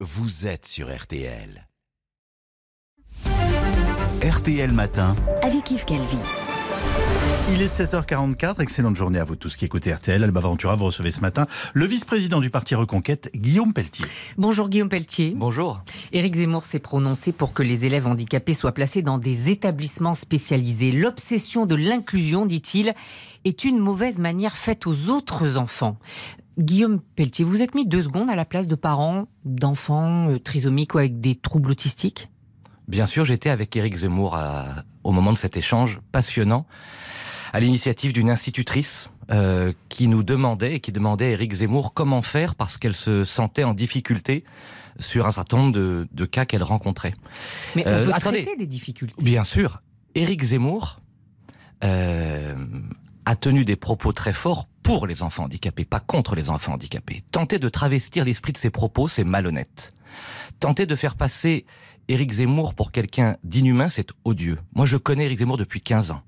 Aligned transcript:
vous 0.00 0.46
êtes 0.46 0.66
sur 0.66 0.94
RTL. 0.94 1.66
RTL 4.22 4.70
Matin. 4.70 5.16
avec 5.42 5.70
Yves 5.70 5.86
Calvi. 5.86 6.18
Il 7.52 7.62
est 7.62 7.66
7h44, 7.80 8.60
excellente 8.60 8.96
journée 8.96 9.18
à 9.20 9.24
vous 9.24 9.36
tous 9.36 9.56
qui 9.56 9.64
écoutez 9.64 9.92
RTL. 9.94 10.22
Alba 10.22 10.40
Ventura, 10.40 10.74
vous 10.74 10.86
recevez 10.86 11.12
ce 11.12 11.20
matin 11.20 11.46
le 11.74 11.86
vice-président 11.86 12.40
du 12.40 12.50
parti 12.50 12.74
Reconquête, 12.74 13.30
Guillaume 13.34 13.72
Pelletier. 13.72 14.04
Bonjour 14.36 14.68
Guillaume 14.68 14.88
Pelletier. 14.88 15.32
Bonjour. 15.36 15.80
Éric 16.12 16.34
Zemmour 16.34 16.64
s'est 16.64 16.80
prononcé 16.80 17.30
pour 17.32 17.52
que 17.52 17.62
les 17.62 17.84
élèves 17.84 18.06
handicapés 18.08 18.52
soient 18.52 18.72
placés 18.72 19.02
dans 19.02 19.18
des 19.18 19.48
établissements 19.50 20.14
spécialisés. 20.14 20.90
L'obsession 20.90 21.66
de 21.66 21.76
l'inclusion, 21.76 22.46
dit-il, 22.46 22.94
est 23.44 23.64
une 23.64 23.78
mauvaise 23.78 24.18
manière 24.18 24.56
faite 24.56 24.86
aux 24.88 25.08
autres 25.08 25.56
enfants. 25.56 25.98
Guillaume 26.58 27.00
Pelletier, 27.14 27.44
vous 27.44 27.62
êtes 27.62 27.74
mis 27.76 27.86
deux 27.86 28.02
secondes 28.02 28.28
à 28.30 28.34
la 28.34 28.44
place 28.44 28.66
de 28.66 28.74
parents 28.74 29.28
d'enfants 29.44 30.30
euh, 30.30 30.38
trisomiques 30.40 30.94
ou 30.94 30.98
avec 30.98 31.20
des 31.20 31.36
troubles 31.36 31.70
autistiques? 31.70 32.28
Bien 32.88 33.06
sûr, 33.06 33.24
j'étais 33.24 33.50
avec 33.50 33.76
Éric 33.76 33.96
Zemmour 33.98 34.34
à- 34.34 34.84
au 35.04 35.12
moment 35.12 35.32
de 35.32 35.38
cet 35.38 35.56
échange 35.56 36.00
passionnant, 36.12 36.66
à 37.56 37.60
l'initiative 37.60 38.12
d'une 38.12 38.28
institutrice 38.28 39.08
euh, 39.30 39.72
qui 39.88 40.08
nous 40.08 40.22
demandait 40.22 40.74
et 40.74 40.80
qui 40.80 40.92
demandait 40.92 41.24
à 41.24 41.30
Éric 41.30 41.54
Zemmour 41.54 41.94
comment 41.94 42.20
faire 42.20 42.54
parce 42.54 42.76
qu'elle 42.76 42.94
se 42.94 43.24
sentait 43.24 43.64
en 43.64 43.72
difficulté 43.72 44.44
sur 45.00 45.26
un 45.26 45.30
certain 45.32 45.56
nombre 45.56 45.72
de, 45.72 46.06
de 46.12 46.24
cas 46.26 46.44
qu'elle 46.44 46.62
rencontrait. 46.62 47.14
Mais 47.74 47.82
on 47.86 47.88
Euh, 47.90 48.04
peut 48.04 48.12
attendez. 48.12 48.42
traiter 48.42 48.58
des 48.58 48.66
difficultés. 48.66 49.24
Bien 49.24 49.44
sûr, 49.44 49.80
Éric 50.14 50.42
Zemmour 50.44 50.96
euh, 51.82 52.54
a 53.24 53.36
tenu 53.36 53.64
des 53.64 53.76
propos 53.76 54.12
très 54.12 54.34
forts 54.34 54.68
pour 54.82 55.06
les 55.06 55.22
enfants 55.22 55.44
handicapés, 55.44 55.86
pas 55.86 56.00
contre 56.00 56.34
les 56.34 56.50
enfants 56.50 56.74
handicapés. 56.74 57.22
Tenter 57.32 57.58
de 57.58 57.70
travestir 57.70 58.26
l'esprit 58.26 58.52
de 58.52 58.58
ses 58.58 58.70
propos, 58.70 59.08
c'est 59.08 59.24
malhonnête. 59.24 59.92
Tenter 60.60 60.84
de 60.84 60.94
faire 60.94 61.16
passer 61.16 61.64
Éric 62.08 62.32
Zemmour 62.32 62.74
pour 62.74 62.92
quelqu'un 62.92 63.38
d'inhumain, 63.44 63.88
c'est 63.88 64.08
odieux. 64.26 64.58
Moi, 64.74 64.84
je 64.84 64.98
connais 64.98 65.24
Éric 65.24 65.38
Zemmour 65.38 65.56
depuis 65.56 65.80
15 65.80 66.10
ans. 66.10 66.20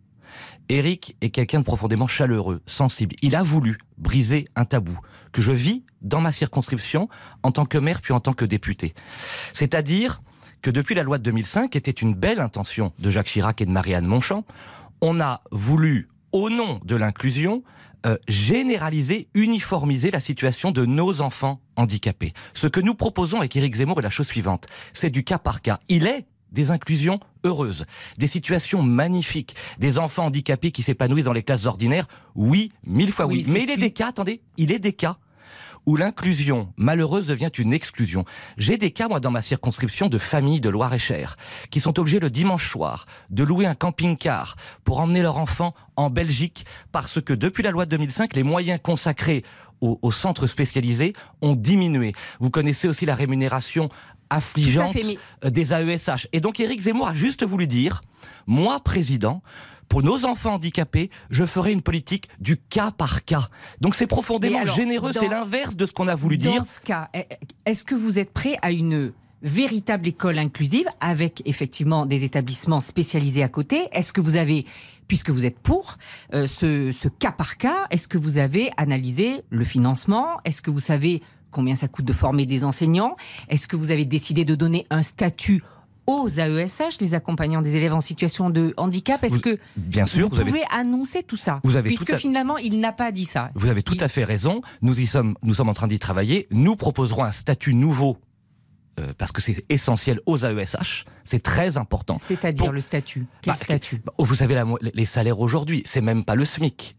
Éric 0.68 1.16
est 1.20 1.30
quelqu'un 1.30 1.60
de 1.60 1.64
profondément 1.64 2.06
chaleureux, 2.06 2.60
sensible. 2.66 3.16
Il 3.22 3.36
a 3.36 3.42
voulu 3.42 3.78
briser 3.96 4.46
un 4.56 4.64
tabou 4.64 4.98
que 5.32 5.42
je 5.42 5.52
vis 5.52 5.84
dans 6.02 6.20
ma 6.20 6.32
circonscription 6.32 7.08
en 7.42 7.50
tant 7.50 7.66
que 7.66 7.78
maire 7.78 8.00
puis 8.00 8.12
en 8.12 8.20
tant 8.20 8.32
que 8.32 8.44
député. 8.44 8.94
C'est-à-dire 9.52 10.20
que 10.62 10.70
depuis 10.70 10.94
la 10.94 11.02
loi 11.02 11.18
de 11.18 11.22
2005, 11.22 11.70
qui 11.70 11.78
était 11.78 11.90
une 11.90 12.14
belle 12.14 12.40
intention 12.40 12.92
de 12.98 13.10
Jacques 13.10 13.28
Chirac 13.28 13.60
et 13.60 13.66
de 13.66 13.70
Marianne 13.70 14.06
Monchamp, 14.06 14.44
on 15.00 15.20
a 15.20 15.42
voulu, 15.50 16.08
au 16.32 16.50
nom 16.50 16.80
de 16.84 16.96
l'inclusion, 16.96 17.62
euh, 18.06 18.16
généraliser, 18.28 19.28
uniformiser 19.34 20.10
la 20.10 20.20
situation 20.20 20.70
de 20.70 20.84
nos 20.84 21.20
enfants 21.20 21.60
handicapés. 21.76 22.32
Ce 22.54 22.66
que 22.66 22.80
nous 22.80 22.94
proposons 22.94 23.38
avec 23.38 23.54
Éric 23.56 23.76
Zemmour 23.76 24.00
est 24.00 24.02
la 24.02 24.10
chose 24.10 24.26
suivante. 24.26 24.66
C'est 24.92 25.10
du 25.10 25.24
cas 25.24 25.38
par 25.38 25.62
cas. 25.62 25.80
Il 25.88 26.06
est 26.06 26.26
des 26.52 26.70
inclusions 26.70 27.20
heureuses, 27.44 27.86
des 28.18 28.26
situations 28.26 28.82
magnifiques, 28.82 29.54
des 29.78 29.98
enfants 29.98 30.26
handicapés 30.26 30.70
qui 30.70 30.82
s'épanouissent 30.82 31.24
dans 31.24 31.32
les 31.32 31.42
classes 31.42 31.66
ordinaires. 31.66 32.08
Oui, 32.34 32.72
mille 32.86 33.12
fois 33.12 33.26
oui. 33.26 33.44
Oui, 33.46 33.52
Mais 33.52 33.62
il 33.64 33.70
est 33.70 33.76
des 33.76 33.92
cas, 33.92 34.08
attendez, 34.08 34.42
il 34.56 34.72
est 34.72 34.78
des 34.78 34.92
cas 34.92 35.18
où 35.88 35.96
l'inclusion 35.96 36.70
malheureuse 36.76 37.26
devient 37.26 37.50
une 37.56 37.72
exclusion. 37.72 38.26
J'ai 38.58 38.76
des 38.76 38.90
cas, 38.90 39.08
moi, 39.08 39.20
dans 39.20 39.30
ma 39.30 39.40
circonscription, 39.40 40.08
de 40.08 40.18
familles 40.18 40.60
de 40.60 40.68
Loire-et-Cher, 40.68 41.38
qui 41.70 41.80
sont 41.80 41.98
obligées 41.98 42.20
le 42.20 42.28
dimanche 42.28 42.70
soir 42.70 43.06
de 43.30 43.42
louer 43.42 43.64
un 43.64 43.74
camping-car 43.74 44.56
pour 44.84 45.00
emmener 45.00 45.22
leur 45.22 45.38
enfant 45.38 45.74
en 45.96 46.10
Belgique, 46.10 46.66
parce 46.92 47.22
que 47.22 47.32
depuis 47.32 47.62
la 47.62 47.70
loi 47.70 47.86
de 47.86 47.90
2005, 47.92 48.36
les 48.36 48.42
moyens 48.42 48.78
consacrés 48.82 49.44
aux, 49.80 49.98
aux 50.02 50.12
centres 50.12 50.46
spécialisés 50.46 51.14
ont 51.40 51.54
diminué. 51.54 52.12
Vous 52.38 52.50
connaissez 52.50 52.86
aussi 52.86 53.06
la 53.06 53.14
rémunération 53.14 53.88
affligeante 54.30 54.96
euh, 55.44 55.50
des 55.50 55.72
AESH. 55.72 56.28
Et 56.32 56.40
donc 56.40 56.60
Éric 56.60 56.80
Zemmour 56.82 57.08
a 57.08 57.14
juste 57.14 57.44
voulu 57.44 57.66
dire, 57.66 58.02
moi 58.46 58.80
président, 58.80 59.42
pour 59.88 60.02
nos 60.02 60.24
enfants 60.26 60.54
handicapés, 60.54 61.08
je 61.30 61.46
ferai 61.46 61.72
une 61.72 61.80
politique 61.82 62.28
du 62.40 62.56
cas 62.58 62.90
par 62.90 63.24
cas. 63.24 63.48
Donc 63.80 63.94
c'est 63.94 64.06
profondément 64.06 64.60
alors, 64.60 64.74
généreux, 64.74 65.12
dans- 65.12 65.20
c'est 65.20 65.28
l'inverse 65.28 65.76
de 65.76 65.86
ce 65.86 65.92
qu'on 65.92 66.08
a 66.08 66.14
voulu 66.14 66.36
Dans 66.36 66.50
dire. 66.50 66.64
ce 66.64 66.78
cas, 66.80 67.08
est-ce 67.64 67.84
que 67.84 67.94
vous 67.94 68.18
êtes 68.18 68.32
prêt 68.32 68.58
à 68.60 68.70
une 68.70 69.12
véritable 69.40 70.08
école 70.08 70.38
inclusive 70.38 70.86
avec 71.00 71.42
effectivement 71.46 72.04
des 72.06 72.24
établissements 72.24 72.80
spécialisés 72.82 73.42
à 73.42 73.48
côté? 73.48 73.88
Est-ce 73.92 74.12
que 74.12 74.20
vous 74.20 74.36
avez, 74.36 74.66
puisque 75.06 75.30
vous 75.30 75.46
êtes 75.46 75.58
pour 75.60 75.96
euh, 76.34 76.46
ce, 76.46 76.92
ce 76.92 77.08
cas 77.08 77.32
par 77.32 77.56
cas, 77.56 77.86
est-ce 77.90 78.08
que 78.08 78.18
vous 78.18 78.36
avez 78.36 78.70
analysé 78.76 79.42
le 79.48 79.64
financement? 79.64 80.38
Est-ce 80.44 80.60
que 80.60 80.70
vous 80.72 80.80
savez 80.80 81.22
combien 81.50 81.76
ça 81.76 81.88
coûte 81.88 82.04
de 82.04 82.12
former 82.12 82.46
des 82.46 82.64
enseignants 82.64 83.16
Est-ce 83.48 83.66
que 83.68 83.76
vous 83.76 83.90
avez 83.90 84.04
décidé 84.04 84.44
de 84.44 84.54
donner 84.54 84.86
un 84.90 85.02
statut 85.02 85.62
aux 86.06 86.28
AESH, 86.28 87.00
les 87.00 87.12
accompagnants 87.14 87.60
des 87.60 87.76
élèves 87.76 87.92
en 87.92 88.00
situation 88.00 88.48
de 88.48 88.72
handicap? 88.78 89.22
Est-ce 89.24 89.38
que 89.38 89.58
Bien 89.76 90.06
sûr, 90.06 90.28
vous, 90.28 90.36
vous 90.36 90.40
avez 90.40 90.50
pouvez 90.50 90.64
annoncer 90.70 91.22
tout 91.22 91.36
ça? 91.36 91.60
Vous 91.64 91.76
avez 91.76 91.88
Puisque 91.88 92.10
à- 92.10 92.16
finalement, 92.16 92.56
il 92.58 92.80
n'a 92.80 92.92
pas 92.92 93.12
dit 93.12 93.26
ça. 93.26 93.50
Vous 93.54 93.68
avez 93.68 93.82
tout 93.82 93.94
Il- 93.94 94.02
à 94.04 94.08
fait 94.08 94.24
raison. 94.24 94.62
Nous 94.80 95.00
y 95.00 95.06
sommes, 95.06 95.36
nous 95.42 95.54
sommes 95.54 95.68
en 95.68 95.74
train 95.74 95.86
d'y 95.88 95.98
travailler. 95.98 96.46
Nous 96.50 96.76
proposerons 96.76 97.24
un 97.24 97.32
statut 97.32 97.74
nouveau 97.74 98.16
euh, 98.98 99.12
parce 99.16 99.30
que 99.32 99.40
c'est 99.42 99.62
essentiel 99.68 100.20
aux 100.26 100.44
AESH. 100.44 101.04
C'est 101.24 101.42
très 101.42 101.76
important. 101.76 102.16
C'est-à-dire 102.18 102.64
Pour- 102.64 102.72
le 102.72 102.80
statut. 102.80 103.26
Quel 103.42 103.52
Bah, 103.52 103.56
statut? 103.56 104.00
Bah, 104.04 104.12
Vous 104.18 104.34
savez, 104.34 104.54
la 104.54 104.64
les 104.94 105.04
salaires 105.04 105.38
aujourd'hui, 105.40 105.82
c'est 105.84 106.00
même 106.00 106.24
pas 106.24 106.34
le 106.34 106.44
SMIC. 106.44 106.96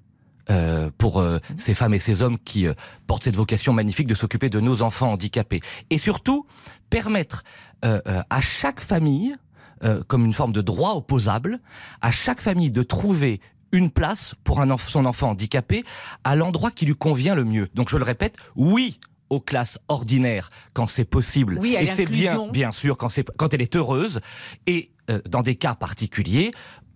Euh, 0.52 0.90
pour 0.98 1.20
euh, 1.20 1.40
ces 1.58 1.74
femmes 1.74 1.94
et 1.94 2.00
ces 2.00 2.22
hommes 2.22 2.38
qui 2.40 2.68
euh, 2.68 2.74
portent 3.08 3.24
cette 3.24 3.36
vocation 3.36 3.74
magnifique 3.74 4.08
de 4.08 4.16
s'occuper 4.16 4.50
de 4.50 4.60
nos 4.60 4.82
enfants 4.82 5.12
handicapés. 5.12 5.60
Et 5.90 5.98
surtout, 5.98 6.46
permettre 6.90 7.44
euh, 7.86 8.02
euh, 8.08 8.22
à 8.30 8.42
chaque 8.42 8.82
famille, 8.82 9.36
euh, 9.84 10.02
comme 10.08 10.26
une 10.26 10.34
forme 10.34 10.52
de 10.54 10.62
droit 10.62 10.94
opposable, 10.96 11.60
à 12.02 12.12
chaque 12.12 12.42
famille 12.42 12.72
de 12.72 12.84
trouver 12.84 13.40
une 13.72 13.92
place 13.92 14.34
pour 14.44 14.62
un 14.62 14.70
enf- 14.70 14.90
son 14.90 15.06
enfant 15.06 15.30
handicapé 15.30 15.84
à 16.24 16.36
l'endroit 16.36 16.72
qui 16.72 16.86
lui 16.86 16.96
convient 16.96 17.36
le 17.36 17.46
mieux. 17.46 17.68
Donc 17.76 17.90
je 17.90 17.98
le 17.98 18.04
répète, 18.04 18.36
oui 18.56 19.00
aux 19.30 19.40
classes 19.40 19.78
ordinaires 19.90 20.50
quand 20.74 20.88
c'est 20.88 21.06
possible 21.06 21.60
Oui, 21.62 21.76
et 21.80 21.92
c'est 21.92 22.06
bien 22.06 22.48
bien 22.48 22.72
sûr 22.72 22.98
quand 22.98 23.10
c'est 23.10 23.24
quand 23.38 23.54
elle 23.54 23.62
est 23.62 23.76
heureuse 23.76 24.22
et 24.66 24.90
euh, 25.12 25.22
dans 25.30 25.44
des 25.44 25.54
cas 25.56 25.76
particuliers 25.76 26.50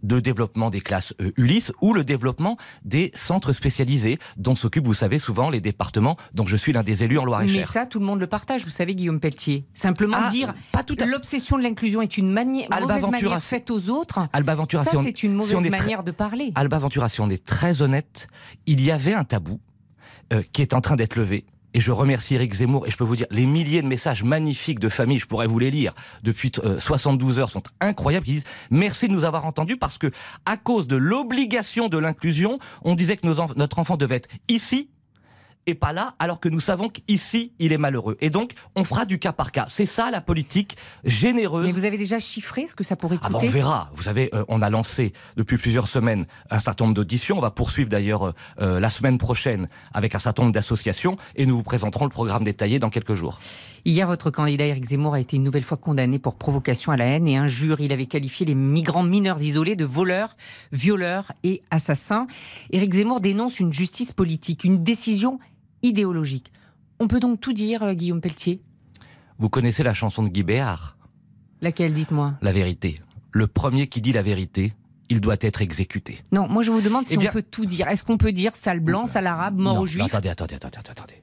de 0.04 0.20
développement 0.20 0.70
des 0.70 0.82
classes 0.82 1.14
euh, 1.22 1.32
Ulysse 1.38 1.72
ou 1.82 1.94
le 1.94 2.04
développement 2.04 2.58
des 2.86 3.12
centres 3.16 3.54
spécialisés 3.54 4.20
dont 4.38 4.56
s'occupent, 4.56 4.86
vous 4.86 4.94
savez, 4.94 5.18
souvent 5.20 5.50
les 5.50 5.62
départements 5.62 6.18
dont 6.34 6.46
je 6.46 6.56
suis 6.58 6.74
l'un 6.74 6.84
des 6.84 7.04
élus 7.04 7.18
en 7.18 7.22
Mais 7.24 7.28
Loire-et-Cher. 7.28 7.72
ça, 7.72 7.86
tout 7.86 8.00
le 8.00 8.06
monde 8.06 8.20
le 8.20 8.28
partage, 8.28 8.66
vous 8.66 8.70
savez, 8.72 8.96
Guillaume 8.96 9.20
Pelletier. 9.20 9.66
Simplement 9.74 10.18
Ah, 10.20 10.30
dire 10.30 10.54
pas 10.72 10.84
tout 10.84 10.98
à 11.00 11.06
l'obsession 11.06 11.58
de 11.58 11.64
l'inclusion 11.64 12.02
est 12.02 12.18
une 12.18 12.32
mani- 12.32 12.66
Alba 12.70 12.82
mauvaise 12.82 13.02
Ventura, 13.02 13.22
manière 13.30 13.44
faite 13.44 13.72
aux 13.72 13.90
autres. 13.90 14.28
Alba 14.34 14.56
Ventura, 14.56 14.84
ça, 14.84 14.92
si 14.92 14.98
on- 14.98 15.04
c'est 15.04 15.24
une 15.24 15.34
mauvaise 15.34 15.70
manière 15.70 16.04
de 16.04 16.12
parler. 16.12 16.52
Alba 16.56 16.78
Ventura, 16.80 17.10
si 17.10 17.22
on 17.22 17.30
est 17.30 17.44
très 17.44 17.82
honnête, 17.82 18.28
il 18.66 18.82
y 18.82 18.92
avait 18.92 19.14
un 19.14 19.24
tabou 19.24 19.60
euh, 20.32 20.42
qui 20.52 20.62
est 20.62 20.74
en 20.74 20.82
train 20.82 20.96
d'être 20.96 21.16
levé. 21.16 21.46
Et 21.74 21.80
je 21.80 21.92
remercie 21.92 22.36
Eric 22.36 22.54
Zemmour 22.54 22.88
et 22.88 22.92
je 22.92 22.98
peux 22.98 23.04
vous 23.04 23.16
dire, 23.16 23.28
les 23.32 23.46
milliers 23.46 23.82
de 23.82 23.88
messages 23.88 24.24
magnifiques 24.24 24.80
de 24.80 24.90
familles, 24.90 25.20
je 25.20 25.26
pourrais 25.26 25.48
vous 25.48 25.60
les 25.60 25.72
lire, 25.72 25.94
depuis 26.22 26.52
euh, 26.64 26.80
72 26.80 27.40
heures 27.40 27.50
sont 27.50 27.64
incroyables, 27.82 28.26
qui 28.26 28.34
disent 28.34 28.44
merci 28.70 29.08
de 29.08 29.14
nous 29.14 29.24
avoir 29.24 29.46
entendus 29.46 29.78
parce 29.78 29.98
que 29.98 30.12
à 30.46 30.58
cause 30.58 30.88
de 30.88 30.96
l'obligation 30.96 31.90
de 31.90 31.98
l'inclusion, 31.98 32.60
on 32.84 32.96
disait 32.96 33.18
que 33.18 33.26
nos 33.26 33.34
notre 33.56 33.80
enfant 33.80 33.98
devait 33.98 34.16
être 34.16 34.30
ici 34.48 34.90
et 35.66 35.76
pas 35.76 35.94
là, 35.94 36.16
alors 36.20 36.40
que 36.40 36.50
nous 36.50 36.60
savons 36.60 36.90
qu'ici, 36.90 37.54
il 37.60 37.72
est 37.72 37.78
malheureux. 37.78 38.18
Et 38.22 38.30
donc, 38.30 38.52
on 38.76 38.84
fera 38.84 39.06
du 39.06 39.20
cas 39.20 39.32
par 39.32 39.52
cas. 39.52 39.66
C'est 39.70 39.86
ça 39.86 40.12
la 40.12 40.22
politique 40.22 40.78
généreuse 41.04 41.66
Mais 41.66 41.72
vous 41.72 41.86
avez 41.86 41.98
déjà 41.98 42.20
chiffré 42.20 42.68
ce 42.68 42.76
que 42.76 42.84
ça 42.84 42.96
pourrait 42.96 43.18
ah 43.22 43.30
bah, 43.30 43.40
coûter 43.40 43.48
on 43.48 43.52
verra. 43.52 43.90
Vous 43.96 44.04
savez, 44.04 44.30
euh, 44.34 44.44
on 44.48 44.62
a 44.62 44.70
lancé 44.70 45.14
depuis 45.38 45.58
plusieurs 45.58 45.88
semaines 45.88 46.26
un 46.50 46.60
certain 46.60 46.86
nombre 46.86 46.96
d'auditions. 46.96 47.38
On 47.38 47.42
va 47.42 47.52
poursuivre 47.52 47.90
d'ailleurs 47.90 48.28
euh, 48.28 48.32
euh, 48.62 48.80
la 48.80 48.90
semaine 48.90 49.18
prochaine 49.18 49.68
avec 49.94 50.16
un 50.16 50.20
certain 50.20 50.44
nombre 50.44 50.54
d'associations 50.54 51.18
et 51.36 51.46
nous 51.46 51.58
vous 51.58 51.64
présenterons 51.64 52.06
le 52.06 52.12
programme 52.12 52.44
détaillé 52.44 52.80
dans 52.80 52.90
quelques 52.90 53.14
jours. 53.14 53.40
Hier, 53.86 54.08
votre 54.08 54.32
candidat 54.32 54.66
Éric 54.66 54.86
Zemmour 54.86 55.14
a 55.14 55.20
été 55.20 55.36
une 55.36 55.44
nouvelle 55.44 55.64
fois 55.64 55.76
condamné 55.76 56.18
pour 56.18 56.36
provocation 56.36 56.94
à 56.94 56.96
la 56.96 57.06
haine 57.06 57.28
et 57.28 57.36
injure. 57.36 57.82
Il 57.82 57.92
avait 57.92 58.06
qualifié 58.06 58.46
les 58.46 58.56
migrants 58.56 59.04
mineurs 59.04 59.42
isolés 59.42 59.76
de 59.76 59.84
voleurs, 59.84 60.38
violeurs 60.72 61.34
et 61.44 61.62
assassins. 61.70 62.28
Éric 62.72 62.94
Zemmour 62.94 63.20
dénonce 63.20 63.60
une 63.60 63.74
justice 63.74 64.14
politique, 64.14 64.64
une 64.64 64.84
décision 64.84 65.40
idéologique. 65.84 66.52
On 67.00 67.08
peut 67.08 67.20
donc 67.20 67.40
tout 67.40 67.54
dire, 67.54 67.84
euh, 67.84 67.94
Guillaume 67.94 68.22
Pelletier? 68.22 68.62
Vous 69.40 69.50
connaissez 69.50 69.84
la 69.84 69.94
chanson 69.94 70.24
de 70.24 70.30
Guy 70.30 70.44
Béard, 70.44 70.98
Laquelle, 71.62 71.94
dites-moi? 71.94 72.34
La 72.42 72.52
vérité. 72.52 73.00
Le 73.32 73.48
premier 73.48 73.88
qui 73.88 74.02
dit 74.02 74.12
la 74.12 74.22
vérité, 74.22 74.74
il 75.10 75.22
doit 75.22 75.38
être 75.40 75.62
exécuté. 75.62 76.22
Non, 76.34 76.48
moi 76.50 76.62
je 76.64 76.72
vous 76.72 76.82
demande 76.82 77.06
si 77.08 77.14
Eh 77.14 77.18
bien- 77.18 77.30
on 77.30 77.34
peut 77.34 77.42
tout 77.44 77.66
dire. 77.66 77.88
Est-ce 77.88 78.04
qu'on 78.04 78.18
peut 78.18 78.32
dire 78.34 78.56
sale 78.56 78.80
blanc, 78.82 79.06
sale 79.08 79.28
arabe, 79.28 79.58
mort 79.58 79.76
Non, 79.76 79.82
aux 79.82 79.86
juifs? 79.86 80.00
non, 80.00 80.06
Attendez, 80.08 80.30
attendez, 80.30 80.56
attendez, 80.56 80.78
attendez. 80.90 81.14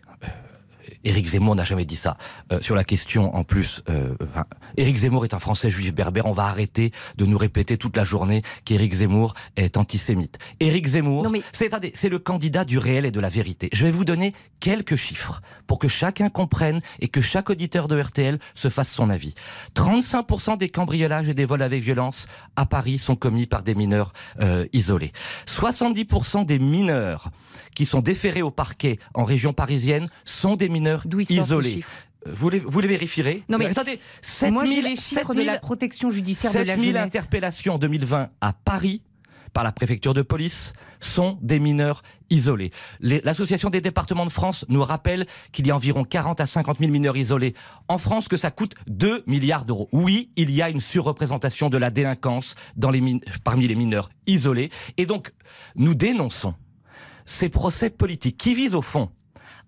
Éric 1.04 1.26
Zemmour 1.26 1.56
n'a 1.56 1.64
jamais 1.64 1.84
dit 1.84 1.96
ça. 1.96 2.16
Euh, 2.52 2.60
sur 2.60 2.74
la 2.74 2.84
question, 2.84 3.34
en 3.34 3.44
plus, 3.44 3.82
euh, 3.88 4.14
enfin, 4.22 4.44
Éric 4.76 4.96
Zemmour 4.96 5.24
est 5.24 5.34
un 5.34 5.38
Français 5.38 5.70
juif 5.70 5.94
berbère. 5.94 6.26
On 6.26 6.32
va 6.32 6.44
arrêter 6.44 6.92
de 7.16 7.24
nous 7.26 7.38
répéter 7.38 7.76
toute 7.78 7.96
la 7.96 8.04
journée 8.04 8.42
qu'Éric 8.64 8.94
Zemmour 8.94 9.34
est 9.56 9.76
antisémite. 9.76 10.38
Éric 10.60 10.86
Zemmour, 10.86 11.30
mais- 11.30 11.42
c'est 11.52 12.08
le 12.08 12.18
candidat 12.18 12.64
du 12.64 12.78
réel 12.78 13.04
et 13.06 13.10
de 13.10 13.20
la 13.20 13.28
vérité. 13.28 13.68
Je 13.72 13.84
vais 13.84 13.90
vous 13.90 14.04
donner 14.04 14.34
quelques 14.60 14.96
chiffres 14.96 15.40
pour 15.66 15.78
que 15.78 15.88
chacun 15.88 16.28
comprenne 16.28 16.80
et 17.00 17.08
que 17.08 17.20
chaque 17.20 17.50
auditeur 17.50 17.88
de 17.88 18.00
RTL 18.00 18.38
se 18.54 18.68
fasse 18.68 18.90
son 18.92 19.10
avis. 19.10 19.34
35% 19.74 20.56
des 20.56 20.68
cambriolages 20.68 21.28
et 21.28 21.34
des 21.34 21.44
vols 21.44 21.62
avec 21.62 21.82
violence 21.82 22.26
à 22.56 22.66
Paris 22.66 22.98
sont 22.98 23.16
commis 23.16 23.46
par 23.46 23.62
des 23.62 23.74
mineurs 23.74 24.12
euh, 24.40 24.66
isolés. 24.72 25.12
70% 25.46 26.44
des 26.44 26.58
mineurs 26.58 27.30
qui 27.74 27.86
sont 27.86 28.00
déférés 28.00 28.42
au 28.42 28.50
parquet 28.50 28.98
en 29.14 29.24
région 29.24 29.52
parisienne 29.52 30.08
sont 30.24 30.56
des 30.56 30.68
mineurs 30.68 30.89
Isolés. 31.30 31.84
Euh, 32.26 32.32
Vous 32.34 32.50
les, 32.50 32.58
vous 32.58 32.80
les 32.80 32.88
vérifierez 32.88 33.42
Non, 33.48 33.58
mais 33.58 33.66
attendez, 33.66 33.98
Moi, 34.50 34.64
j'ai 34.66 34.74
7000 34.74 34.84
les 34.84 34.96
chiffres 34.96 35.34
de 35.34 35.40
la 35.40 35.54
7000 35.54 35.60
protection 35.60 36.10
judiciaire 36.10 36.52
de 36.52 36.58
la 36.58 36.74
7000 36.74 36.92
jeunesse. 36.92 37.04
interpellations 37.16 37.74
en 37.74 37.78
2020 37.78 38.28
à 38.40 38.52
Paris 38.52 39.02
par 39.52 39.64
la 39.64 39.72
préfecture 39.72 40.14
de 40.14 40.22
police 40.22 40.74
sont 41.00 41.38
des 41.42 41.58
mineurs 41.58 42.02
isolés. 42.28 42.70
L'Association 43.00 43.68
des 43.70 43.80
départements 43.80 44.24
de 44.26 44.30
France 44.30 44.64
nous 44.68 44.84
rappelle 44.84 45.26
qu'il 45.50 45.66
y 45.66 45.70
a 45.70 45.76
environ 45.76 46.04
40 46.04 46.40
à 46.40 46.46
50 46.46 46.78
000 46.78 46.92
mineurs 46.92 47.16
isolés 47.16 47.54
en 47.88 47.98
France, 47.98 48.28
que 48.28 48.36
ça 48.36 48.50
coûte 48.52 48.74
2 48.86 49.24
milliards 49.26 49.64
d'euros. 49.64 49.88
Oui, 49.92 50.30
il 50.36 50.50
y 50.52 50.62
a 50.62 50.70
une 50.70 50.80
surreprésentation 50.80 51.68
de 51.68 51.78
la 51.78 51.90
délinquance 51.90 52.54
dans 52.76 52.90
les 52.90 53.02
parmi 53.42 53.66
les 53.66 53.74
mineurs 53.74 54.10
isolés. 54.26 54.70
Et 54.98 55.06
donc, 55.06 55.32
nous 55.74 55.94
dénonçons 55.94 56.54
ces 57.26 57.48
procès 57.48 57.90
politiques 57.90 58.36
qui 58.36 58.54
visent 58.54 58.74
au 58.74 58.82
fond 58.82 59.10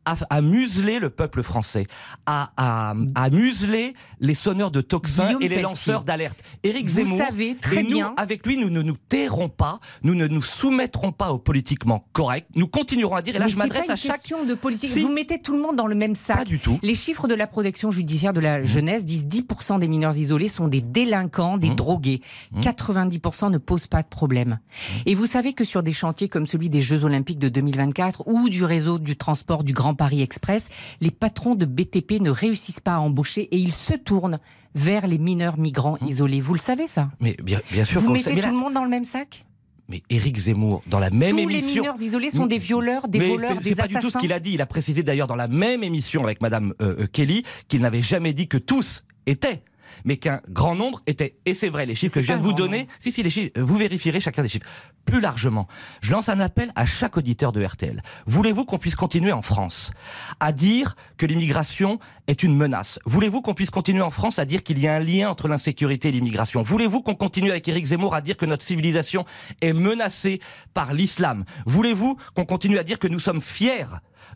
à, 0.04 0.14
à 0.30 0.40
museler 0.40 0.98
le 0.98 1.10
peuple 1.10 1.42
français, 1.42 1.86
à, 2.26 2.50
à, 2.56 2.94
à 3.14 3.30
museler 3.30 3.94
les 4.20 4.34
sonneurs 4.34 4.70
de 4.70 4.80
toxins 4.80 5.26
Guillaume 5.26 5.42
et 5.42 5.48
les 5.48 5.62
lanceurs 5.62 6.04
d'alerte. 6.04 6.38
Éric 6.62 6.86
Vous 6.86 6.94
Zemmour, 6.94 7.18
savez 7.18 7.56
très 7.60 7.76
et 7.80 7.82
nous, 7.82 7.88
bien- 7.96 8.14
avec 8.16 8.46
lui, 8.46 8.56
nous 8.56 8.70
ne 8.70 8.82
nous 8.82 8.96
tairons 9.08 9.48
pas, 9.48 9.80
nous 10.02 10.14
ne 10.14 10.26
nous 10.26 10.42
soumettrons 10.42 11.12
pas 11.12 11.32
au 11.32 11.38
politiquement 11.38 12.04
correct, 12.12 12.48
nous 12.54 12.66
continuerons 12.66 13.14
à 13.16 13.22
dire, 13.22 13.36
et 13.36 13.38
là 13.38 13.44
Mais 13.46 13.50
je 13.52 13.56
m'adresse 13.56 13.90
à 13.90 13.96
chaque... 13.96 14.16
question 14.16 14.44
de 14.44 14.54
politique. 14.54 14.90
Si. 14.90 15.00
Vous 15.02 15.12
mettez 15.12 15.40
tout 15.40 15.54
le 15.54 15.60
monde 15.62 15.76
dans 15.76 15.86
le 15.86 15.94
même 15.94 16.14
sac. 16.14 16.36
Pas 16.38 16.44
du 16.44 16.58
tout. 16.58 16.78
Les 16.82 16.94
chiffres 16.94 17.28
de 17.28 17.34
la 17.34 17.46
protection 17.46 17.90
judiciaire 17.90 18.32
de 18.32 18.40
Mmh. 18.40 18.44
la 18.44 18.62
jeunesse 18.64 19.04
disent 19.04 19.26
10% 19.26 19.78
des 19.78 19.86
mineurs 19.88 20.16
isolés 20.16 20.48
sont 20.48 20.66
des 20.68 20.80
délinquants, 20.80 21.56
des 21.58 21.70
Mmh. 21.70 21.74
drogués. 21.76 22.20
90% 22.60 23.50
ne 23.50 23.58
posent 23.58 23.86
pas 23.86 24.02
de 24.02 24.08
problème. 24.08 24.58
Mmh. 24.60 25.02
Et 25.06 25.14
vous 25.14 25.26
savez 25.26 25.52
que 25.52 25.64
sur 25.64 25.82
des 25.82 25.92
chantiers 25.92 26.28
comme 26.28 26.46
celui 26.46 26.68
des 26.68 26.82
Jeux 26.82 27.04
Olympiques 27.04 27.38
de 27.38 27.48
2024 27.48 28.24
ou 28.26 28.48
du 28.48 28.64
réseau 28.64 28.98
du 28.98 29.16
transport 29.16 29.64
du 29.64 29.72
Grand 29.72 29.91
Paris 29.94 30.22
Express, 30.22 30.68
les 31.00 31.10
patrons 31.10 31.54
de 31.54 31.64
BTP 31.66 32.20
ne 32.20 32.30
réussissent 32.30 32.80
pas 32.80 32.94
à 32.94 32.98
embaucher 32.98 33.42
et 33.50 33.56
ils 33.58 33.72
se 33.72 33.94
tournent 33.94 34.38
vers 34.74 35.06
les 35.06 35.18
mineurs 35.18 35.58
migrants 35.58 35.96
isolés. 36.06 36.40
Vous 36.40 36.54
le 36.54 36.60
savez 36.60 36.86
ça? 36.86 37.10
Mais 37.20 37.36
bien, 37.42 37.60
bien 37.70 37.82
Mmh. 37.82 37.86
sûr 37.86 38.00
Vous 38.00 38.12
mettez. 38.12 38.34
Mais, 38.34 38.40
tout 38.42 38.48
le 38.48 38.54
monde 38.56 38.72
dans 38.74 38.84
le 38.84 38.90
même 38.90 39.04
sac? 39.04 39.44
Mais 39.88 40.02
Éric 40.08 40.36
Zemmour, 40.38 40.82
dans 40.86 40.98
la 41.00 41.10
même 41.10 41.32
Tous 41.32 41.38
émission... 41.40 41.68
les 41.74 41.80
mineurs 41.90 42.00
isolés 42.00 42.30
sont 42.30 42.46
des 42.46 42.56
violeurs, 42.58 43.08
des 43.08 43.18
Mais 43.18 43.28
voleurs, 43.28 43.52
c'est 43.62 43.70
des 43.70 43.74
pas 43.74 43.86
du 43.88 43.94
tout 43.94 44.00
ce 44.00 44.06
assassins. 44.06 44.20
qu'il 44.20 44.32
a 44.32 44.40
dit. 44.40 44.52
Il 44.54 44.62
a 44.62 44.66
précisé 44.66 45.02
d'ailleurs 45.02 45.26
dans 45.26 45.36
la 45.36 45.48
même 45.48 45.82
émission 45.82 46.22
avec 46.24 46.40
Madame 46.40 46.72
euh, 46.80 47.02
euh, 47.02 47.06
Kelly 47.06 47.42
qu'il 47.68 47.80
n'avait 47.82 48.00
jamais 48.02 48.32
dit 48.32 48.48
que 48.48 48.56
tous 48.58 49.04
étaient. 49.26 49.62
Mais 50.04 50.16
qu'un 50.16 50.40
grand 50.48 50.74
nombre 50.74 51.00
étaient. 51.06 51.36
Et 51.46 51.54
c'est 51.54 51.68
vrai, 51.68 51.86
les 51.86 51.94
chiffres 51.94 52.14
que 52.14 52.22
je 52.22 52.26
viens 52.26 52.36
de 52.36 52.42
vous 52.42 52.52
donner, 52.52 52.80
nombre. 52.80 52.90
si, 52.98 53.12
si, 53.12 53.22
les 53.22 53.30
chiffres, 53.30 53.52
vous 53.56 53.76
vérifierez 53.76 54.20
chacun 54.20 54.42
des 54.42 54.48
chiffres. 54.48 54.66
Plus 55.04 55.20
largement, 55.20 55.66
je 56.00 56.12
lance 56.12 56.28
un 56.28 56.40
appel 56.40 56.72
à 56.76 56.86
chaque 56.86 57.16
auditeur 57.16 57.52
de 57.52 57.64
RTL. 57.64 58.02
Voulez-vous 58.26 58.64
qu'on 58.64 58.78
puisse 58.78 58.94
continuer 58.94 59.32
en 59.32 59.42
France 59.42 59.90
à 60.40 60.52
dire 60.52 60.96
que 61.16 61.26
l'immigration 61.26 61.98
est 62.26 62.42
une 62.42 62.56
menace? 62.56 62.98
Voulez-vous 63.04 63.42
qu'on 63.42 63.54
puisse 63.54 63.70
continuer 63.70 64.02
en 64.02 64.10
France 64.10 64.38
à 64.38 64.44
dire 64.44 64.62
qu'il 64.62 64.78
y 64.78 64.86
a 64.86 64.94
un 64.94 65.00
lien 65.00 65.28
entre 65.28 65.48
l'insécurité 65.48 66.08
et 66.08 66.12
l'immigration? 66.12 66.62
Voulez-vous 66.62 67.02
qu'on 67.02 67.14
continue 67.14 67.50
avec 67.50 67.66
Éric 67.68 67.86
Zemmour 67.86 68.14
à 68.14 68.20
dire 68.20 68.36
que 68.36 68.46
notre 68.46 68.64
civilisation 68.64 69.24
est 69.60 69.72
menacée 69.72 70.40
par 70.74 70.94
l'islam? 70.94 71.44
Voulez-vous 71.66 72.16
qu'on 72.34 72.44
continue 72.44 72.78
à 72.78 72.84
dire 72.84 72.98
que 72.98 73.08
nous 73.08 73.20
sommes 73.20 73.42
fiers 73.42 73.86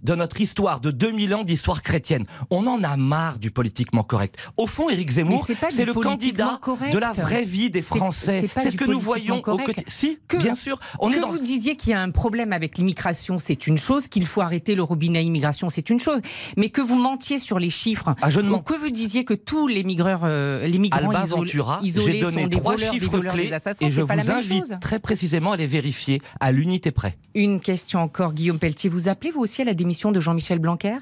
de 0.02 0.14
notre 0.14 0.40
histoire 0.40 0.80
de 0.80 0.90
2000 0.90 1.34
ans 1.34 1.44
d'histoire 1.44 1.82
chrétienne. 1.82 2.24
On 2.50 2.66
en 2.66 2.82
a 2.84 2.96
marre 2.96 3.38
du 3.38 3.50
politiquement 3.50 4.02
correct. 4.02 4.36
Au 4.56 4.66
fond, 4.66 4.88
Éric 4.90 5.10
Zemmour, 5.10 5.46
c'est 5.70 5.84
le 5.84 5.94
candidat 5.94 6.58
correct. 6.60 6.92
de 6.92 6.98
la 6.98 7.12
vraie 7.12 7.44
vie 7.44 7.70
des 7.70 7.82
Français. 7.82 8.48
c'est 8.56 8.70
ce 8.70 8.76
que 8.76 8.84
nous 8.84 9.00
voyons 9.00 9.38
au 9.38 9.42
quotidien. 9.58 9.82
Si, 9.88 10.18
Que- 10.28 10.36
bien 10.36 10.54
sûr. 10.54 10.78
On 10.98 11.10
que 11.10 11.16
est 11.16 11.20
dans 11.20 11.28
vous 11.28 11.38
disiez 11.38 11.76
qu'il 11.76 11.90
y 11.90 11.94
a 11.94 12.00
un 12.00 12.10
problème 12.10 12.52
avec 12.52 12.78
l'immigration, 12.78 13.38
c'est 13.38 13.66
une 13.66 13.78
chose. 13.78 14.08
Qu'il 14.08 14.26
faut 14.26 14.40
arrêter 14.40 14.74
le 14.74 14.82
robinet 14.82 15.24
immigration, 15.24 15.68
c'est 15.70 15.90
une 15.90 16.00
chose. 16.00 16.20
Mais 16.56 16.68
que 16.70 16.80
vous 16.80 16.96
mentiez 16.98 17.38
sur 17.38 17.58
les 17.58 17.70
chiffres, 17.70 18.14
Ah, 18.22 18.30
je 18.30 18.40
ne 18.40 18.48
ou 18.48 18.52
mens 18.52 18.58
que 18.60 18.74
vous 18.74 18.90
disiez 18.90 19.24
que 19.24 19.34
tous 19.34 19.66
les 19.68 19.84
migreurs, 19.84 20.20
euh, 20.24 20.66
les 20.66 20.78
migrants 20.78 21.10
Alba 21.10 21.24
isolés, 21.24 21.40
Ventura, 21.40 21.80
isolés 21.82 22.12
j'ai 22.14 22.20
donné 22.20 22.42
sont 22.42 22.48
des 22.48 22.56
trois 22.56 22.72
voleurs, 22.74 22.92
des 22.92 22.98
chiffres 22.98 23.16
voleurs, 23.16 23.32
clés 23.34 23.46
des 23.48 23.52
assassins, 23.52 23.86
et 23.86 23.90
je 23.90 24.00
la 24.00 24.04
vous 24.06 24.14
même 24.16 24.30
invite 24.30 24.66
chose. 24.66 24.76
très 24.80 24.98
précisément 24.98 25.52
à 25.52 25.56
les 25.56 25.66
vérifier 25.66 26.20
à 26.40 26.52
l'unité 26.52 26.90
près. 26.90 27.16
Une 27.34 27.60
question 27.60 28.00
encore, 28.00 28.32
Guillaume 28.32 28.58
Pelletier. 28.58 28.88
Vous 28.90 29.08
appelez 29.08 29.30
vous 29.30 29.40
aussi 29.40 29.62
à 29.62 29.64
la 29.64 29.74
démission 29.76 30.12
de 30.12 30.20
Jean-Michel 30.20 30.58
Blanquer? 30.58 30.98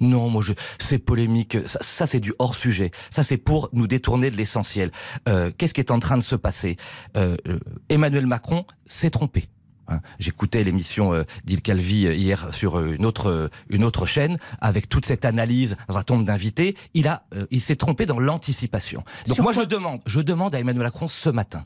Non, 0.00 0.28
moi, 0.28 0.42
je, 0.42 0.52
c'est 0.78 0.98
polémique. 0.98 1.56
Ça, 1.66 1.78
ça, 1.80 2.06
c'est 2.06 2.18
du 2.20 2.34
hors 2.40 2.56
sujet. 2.56 2.90
Ça, 3.10 3.22
c'est 3.22 3.36
pour 3.36 3.68
nous 3.72 3.86
détourner 3.86 4.30
de 4.30 4.36
l'essentiel. 4.36 4.90
Euh, 5.28 5.52
qu'est-ce 5.56 5.72
qui 5.72 5.80
est 5.80 5.92
en 5.92 6.00
train 6.00 6.16
de 6.16 6.22
se 6.22 6.34
passer? 6.34 6.76
Euh, 7.16 7.36
euh, 7.46 7.60
Emmanuel 7.88 8.26
Macron 8.26 8.64
s'est 8.84 9.10
trompé. 9.10 9.48
Hein, 9.88 10.00
J'écoutais 10.18 10.64
l'émission 10.64 11.12
euh, 11.12 11.24
d'Il 11.44 11.60
Calvi 11.60 12.06
euh, 12.06 12.14
hier 12.14 12.52
sur 12.52 12.78
euh, 12.78 12.94
une 12.94 13.04
autre 13.04 13.50
une 13.68 13.84
autre 13.84 14.06
chaîne 14.06 14.38
avec 14.60 14.88
toute 14.88 15.06
cette 15.06 15.24
analyse 15.24 15.76
dans 15.88 15.98
un 15.98 16.02
tombe 16.02 16.24
d'invités. 16.24 16.76
Il 16.94 17.08
a 17.08 17.24
il 17.50 17.60
s'est 17.60 17.76
trompé 17.76 18.06
dans 18.06 18.20
l'anticipation. 18.20 19.02
Donc 19.26 19.34
Sur 19.34 19.44
moi 19.44 19.52
je 19.52 19.62
demande 19.62 20.00
je 20.06 20.20
demande 20.20 20.54
à 20.54 20.60
Emmanuel 20.60 20.84
Macron 20.84 21.08
ce 21.08 21.30
matin 21.30 21.64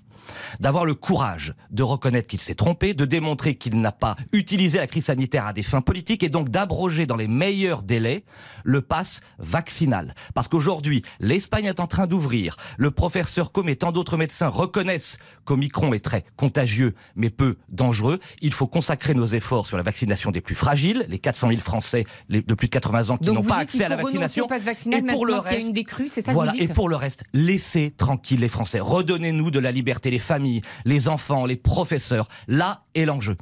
d'avoir 0.60 0.84
le 0.84 0.94
courage 0.94 1.54
de 1.70 1.82
reconnaître 1.82 2.28
qu'il 2.28 2.40
s'est 2.40 2.54
trompé, 2.54 2.94
de 2.94 3.04
démontrer 3.04 3.56
qu'il 3.56 3.80
n'a 3.80 3.92
pas 3.92 4.16
utilisé 4.32 4.78
la 4.78 4.86
crise 4.86 5.06
sanitaire 5.06 5.46
à 5.46 5.52
des 5.52 5.62
fins 5.62 5.80
politiques 5.80 6.22
et 6.22 6.28
donc 6.28 6.48
d'abroger 6.48 7.06
dans 7.06 7.16
les 7.16 7.28
meilleurs 7.28 7.82
délais 7.82 8.24
le 8.64 8.80
pass 8.80 9.20
vaccinal. 9.38 10.14
Parce 10.34 10.48
qu'aujourd'hui, 10.48 11.02
l'Espagne 11.20 11.66
est 11.66 11.80
en 11.80 11.86
train 11.86 12.06
d'ouvrir, 12.06 12.56
le 12.78 12.90
professeur 12.90 13.52
Com 13.52 13.68
et 13.68 13.76
tant 13.76 13.92
d'autres 13.92 14.16
médecins 14.16 14.48
reconnaissent 14.48 15.18
qu'Omicron 15.44 15.92
est 15.92 16.04
très 16.04 16.24
contagieux 16.36 16.94
mais 17.14 17.30
peu 17.30 17.56
dangereux. 17.68 18.18
Il 18.40 18.52
faut 18.52 18.66
consacrer 18.66 19.14
nos 19.14 19.26
efforts 19.26 19.66
sur 19.66 19.76
la 19.76 19.82
vaccination 19.82 20.30
des 20.30 20.40
plus 20.40 20.54
fragiles, 20.54 21.06
les 21.08 21.18
400 21.18 21.48
000 21.48 21.60
Français 21.60 22.04
de 22.28 22.40
plus 22.54 22.68
de 22.68 22.72
80 22.72 23.10
ans 23.10 23.16
qui 23.16 23.30
n'ont 23.30 23.42
pas 23.42 23.58
accès 23.58 23.84
à 23.84 23.88
la 23.88 23.96
vaccination. 23.96 24.46
et 24.92 25.02
pour 25.02 25.26
le 25.26 25.34
reste, 25.34 25.68
une 25.68 25.72
décrue, 25.72 26.08
c'est 26.08 26.22
ça 26.22 26.32
que 26.32 26.34
voilà. 26.34 26.52
vous 26.52 26.62
Et 26.62 26.68
pour 26.68 26.88
le 26.88 26.96
reste, 26.96 27.24
laissez 27.32 27.92
tranquille 27.96 28.40
les 28.40 28.48
Français. 28.48 28.80
Redonnez-nous 28.80 29.50
de 29.50 29.58
la 29.58 29.72
liberté, 29.72 30.05
les 30.10 30.18
familles, 30.18 30.62
les 30.84 31.08
enfants, 31.08 31.46
les 31.46 31.56
professeurs. 31.56 32.28
Là 32.48 32.84
est 32.94 33.04
l'enjeu. 33.04 33.36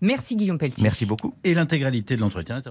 Merci 0.00 0.36
Guillaume 0.36 0.58
Pelletier. 0.58 0.82
Merci 0.82 1.06
beaucoup. 1.06 1.34
Et 1.44 1.54
l'intégralité 1.54 2.14
de 2.16 2.20
l'entretien 2.20 2.56
est 2.56 2.62